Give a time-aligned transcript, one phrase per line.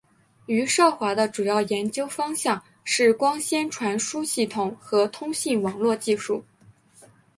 [0.47, 6.43] 余少华的主要研究方向是光纤传输系统和通信网络技术。